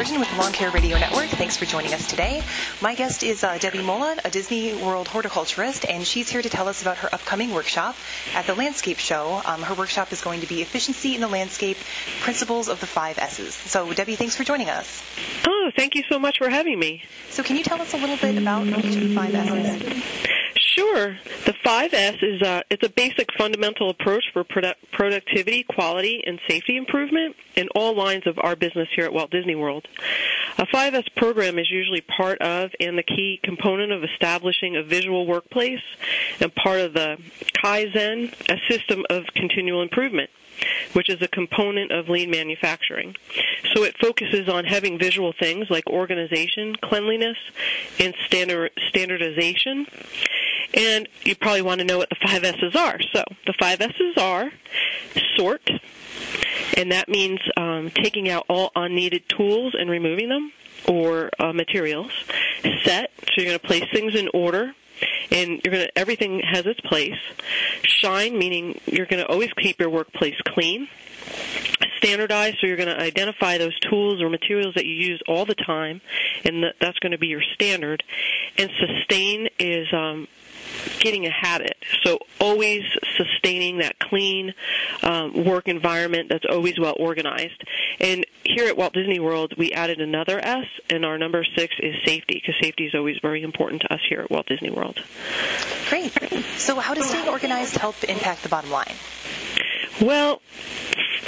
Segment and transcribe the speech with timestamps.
[0.00, 1.28] Spurgeon with the Lawn Care Radio Network.
[1.28, 2.42] Thanks for joining us today.
[2.80, 6.68] My guest is uh, Debbie Mola, a Disney World horticulturist, and she's here to tell
[6.68, 7.94] us about her upcoming workshop
[8.34, 9.42] at the Landscape Show.
[9.44, 11.76] Um, her workshop is going to be Efficiency in the Landscape,
[12.22, 13.52] Principles of the Five S's.
[13.52, 15.02] So, Debbie, thanks for joining us.
[15.46, 17.02] Oh, thank you so much for having me.
[17.28, 20.39] So, can you tell us a little bit about each of the five S's?
[20.74, 21.16] Sure.
[21.46, 26.76] The 5S is uh, it's a basic fundamental approach for produ- productivity, quality, and safety
[26.76, 29.88] improvement in all lines of our business here at Walt Disney World.
[30.58, 35.26] A 5S program is usually part of and the key component of establishing a visual
[35.26, 35.82] workplace
[36.40, 37.18] and part of the
[37.64, 40.30] Kaizen, a system of continual improvement
[40.92, 43.16] which is a component of lean manufacturing.
[43.74, 47.36] So it focuses on having visual things like organization, cleanliness,
[47.98, 49.86] and standard, standardization.
[50.74, 52.98] And you probably want to know what the five S's are.
[53.12, 54.50] So the five S's are
[55.36, 55.68] sort,
[56.76, 60.52] and that means um, taking out all unneeded tools and removing them
[60.86, 62.12] or uh, materials.
[62.84, 64.74] Set, so you're going to place things in order
[65.30, 67.18] and you're going to everything has its place.
[67.82, 70.88] Shine, meaning you're going to always keep your workplace clean.
[71.98, 75.54] Standardize, so you're going to identify those tools or materials that you use all the
[75.54, 76.00] time,
[76.44, 78.02] and that's going to be your standard.
[78.56, 80.26] And sustain is um,
[81.00, 81.76] getting a habit.
[82.02, 82.82] So always
[83.16, 84.54] sustaining that clean
[85.02, 87.62] um, work environment that's always well organized.
[87.98, 91.94] And here at Walt Disney World, we added another S, and our number six is
[92.04, 95.02] safety, because safety is always very important to us here at Walt Disney World.
[95.88, 96.12] Great.
[96.56, 98.94] So how does staying organized help impact the bottom line?
[100.00, 100.40] Well,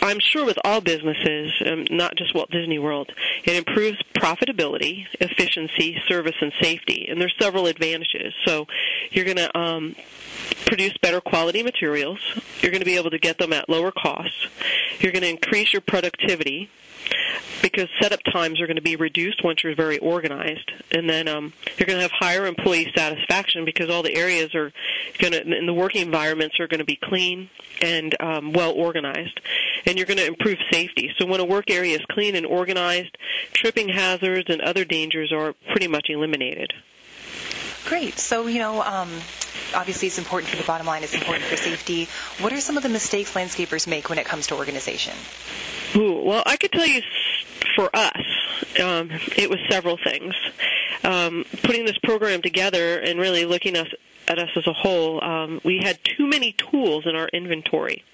[0.03, 3.13] I'm sure with all businesses, um, not just Walt Disney World,
[3.45, 7.07] it improves profitability, efficiency, service, and safety.
[7.09, 8.35] And there's several advantages.
[8.45, 8.67] So
[9.11, 9.95] you're going to um,
[10.67, 12.19] produce better quality materials.
[12.61, 14.47] You're going to be able to get them at lower costs.
[15.01, 16.71] You're going to increase your productivity
[17.61, 21.53] because setup times are going to be reduced once you're very organized, and then um,
[21.77, 24.73] you're going to have higher employee satisfaction because all the areas are
[25.19, 27.49] going to, in the working environments, are going to be clean
[27.81, 29.41] and um, well organized,
[29.87, 31.13] and you're going to improve safety.
[31.19, 33.17] So when a work area is clean and organized,
[33.53, 36.73] tripping hazards and other dangers are pretty much eliminated.
[37.85, 38.19] Great.
[38.19, 39.11] So, you know, um,
[39.75, 42.09] obviously it's important for the bottom line, it's important for safety.
[42.41, 45.15] What are some of the mistakes landscapers make when it comes to organization?
[45.97, 47.03] Ooh, well, I could tell you
[47.77, 48.23] for us,
[48.83, 50.35] um, it was several things.
[51.05, 53.89] Um, putting this program together and really looking us,
[54.29, 58.05] at us as a whole, um, we had too many tools in our inventory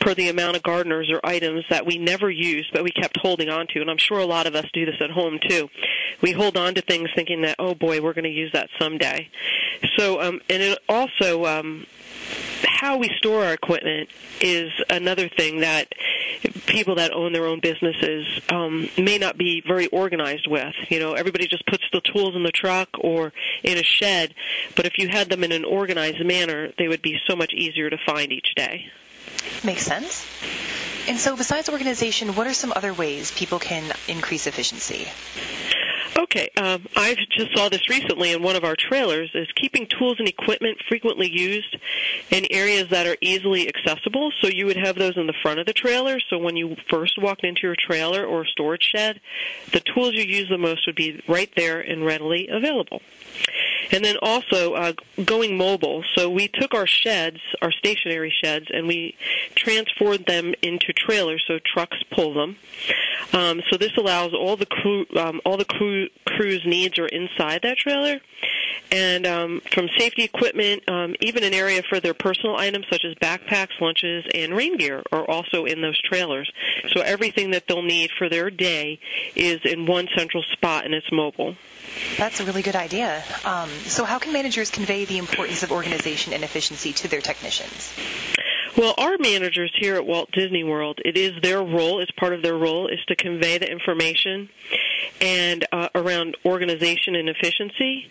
[0.00, 3.48] per the amount of gardeners or items that we never used but we kept holding
[3.48, 5.68] on to and i'm sure a lot of us do this at home too
[6.22, 9.28] we hold on to things thinking that oh boy we're going to use that someday
[9.96, 11.86] so um and it also um
[12.82, 14.08] how we store our equipment
[14.40, 15.92] is another thing that
[16.66, 20.74] people that own their own businesses um, may not be very organized with.
[20.88, 24.34] You know, everybody just puts the tools in the truck or in a shed,
[24.74, 27.88] but if you had them in an organized manner, they would be so much easier
[27.88, 28.86] to find each day.
[29.64, 30.26] Makes sense.
[31.08, 35.08] And so, besides organization, what are some other ways people can increase efficiency?
[36.18, 39.30] Okay, um, I just saw this recently in one of our trailers.
[39.34, 41.76] Is keeping tools and equipment frequently used
[42.30, 44.30] in areas that are easily accessible.
[44.40, 46.20] So you would have those in the front of the trailer.
[46.28, 49.20] So when you first walked into your trailer or storage shed,
[49.72, 53.00] the tools you use the most would be right there and readily available.
[53.90, 54.92] And then also uh,
[55.24, 56.04] going mobile.
[56.14, 59.16] So we took our sheds, our stationary sheds, and we
[59.54, 61.42] transferred them into trailers.
[61.46, 62.56] So trucks pull them.
[63.32, 67.60] Um, so this allows all the crew, um, all the crew, crew's needs are inside
[67.62, 68.20] that trailer.
[68.90, 73.14] And um, from safety equipment, um, even an area for their personal items such as
[73.14, 76.50] backpacks, lunches, and rain gear are also in those trailers.
[76.92, 79.00] So everything that they'll need for their day
[79.34, 81.56] is in one central spot and it's mobile.
[82.16, 83.22] That's a really good idea.
[83.44, 87.92] Um, so, how can managers convey the importance of organization and efficiency to their technicians?
[88.76, 92.42] Well, our managers here at Walt Disney World, it is their role, it's part of
[92.42, 94.48] their role, is to convey the information
[95.20, 98.10] and uh, around organization and efficiency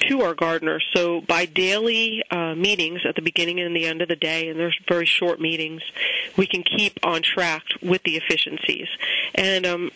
[0.00, 0.84] to our gardeners.
[0.92, 4.60] So by daily uh, meetings at the beginning and the end of the day, and
[4.60, 5.80] there's very short meetings,
[6.36, 8.88] we can keep on track with the efficiencies.
[9.34, 9.90] And um,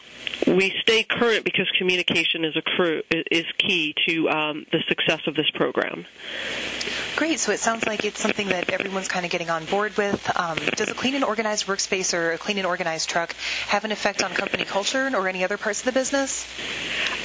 [0.46, 5.34] we stay current because communication is a cru- is key to um, the success of
[5.34, 6.06] this program.
[7.16, 7.40] Great.
[7.40, 10.30] So it sounds like it's something that everyone's kind of getting on board with.
[10.38, 13.34] Um, does a clean and organized workspace or a clean and organized truck
[13.66, 16.46] have an effect on company culture or any other parts of the business?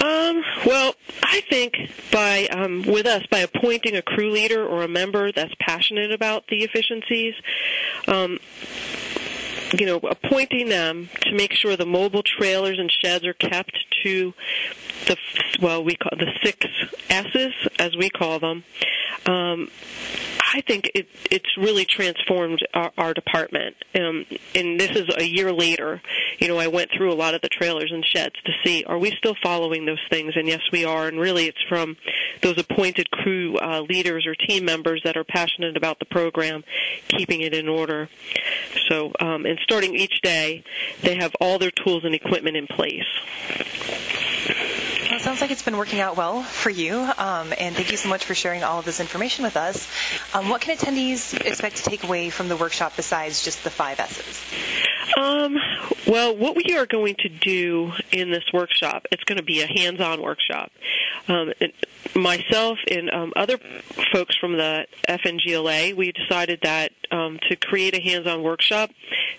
[0.01, 1.75] Um, well, I think
[2.11, 6.47] by um, with us by appointing a crew leader or a member that's passionate about
[6.47, 7.35] the efficiencies.
[9.77, 13.73] You know, appointing them to make sure the mobile trailers and sheds are kept
[14.03, 14.33] to
[15.07, 15.17] the
[15.61, 16.67] well, we call the six
[17.09, 18.63] S's as we call them.
[19.25, 19.69] Um,
[20.53, 23.75] I think it, it's really transformed our, our department.
[23.95, 25.99] Um, and this is a year later.
[26.37, 28.99] You know, I went through a lot of the trailers and sheds to see are
[28.99, 31.07] we still following those things, and yes, we are.
[31.07, 31.97] And really, it's from
[32.41, 36.63] those appointed crew uh, leaders or team members that are passionate about the program,
[37.07, 38.09] keeping it in order.
[38.89, 40.63] So, um, and starting each day,
[41.01, 43.07] they have all their tools and equipment in place.
[45.09, 47.97] Well, it sounds like it's been working out well for you, um, and thank you
[47.97, 49.85] so much for sharing all of this information with us.
[50.33, 53.99] Um, what can attendees expect to take away from the workshop besides just the five
[53.99, 54.41] S's?
[55.17, 55.57] Um,
[56.07, 59.67] well, what we are going to do in this workshop, it's going to be a
[59.67, 60.71] hands-on workshop.
[61.27, 61.51] Um,
[62.15, 63.57] myself and um, other
[64.13, 68.89] folks from the FNGLA, we decided that um, to create a hands-on workshop,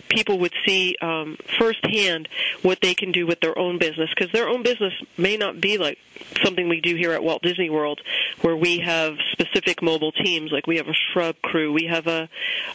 [0.09, 2.29] people would see um, firsthand
[2.63, 5.79] what they can do with their own business because their own business may not be
[5.79, 5.99] like
[6.43, 8.01] something we do here at Walt Disney World,
[8.41, 10.53] where we have specific mobile teams.
[10.53, 12.29] Like we have a shrub crew, we have a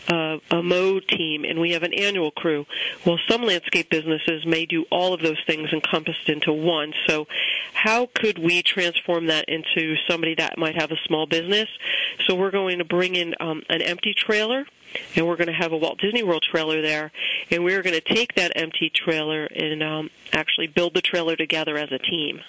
[0.07, 2.65] a, a mow team, and we have an annual crew.
[3.05, 6.93] Well, some landscape businesses may do all of those things encompassed into one.
[7.07, 7.27] So,
[7.73, 11.69] how could we transform that into somebody that might have a small business?
[12.27, 14.65] So, we're going to bring in um, an empty trailer
[15.15, 17.11] and we're going to have a Walt Disney World trailer there,
[17.51, 21.77] and we're going to take that empty trailer and um, actually build the trailer together
[21.77, 22.41] as a team,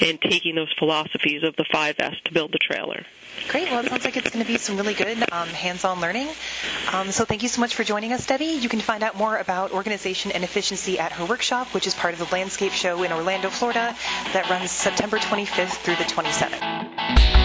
[0.00, 3.04] and taking those philosophies of the 5S to build the trailer.
[3.48, 3.70] Great.
[3.70, 6.28] Well, it sounds like it's going to be some really good um, hands-on learning.
[6.92, 8.46] Um, so thank you so much for joining us, Debbie.
[8.46, 12.14] You can find out more about organization and efficiency at her workshop, which is part
[12.14, 13.94] of the Landscape Show in Orlando, Florida,
[14.32, 17.37] that runs September 25th through the 27th.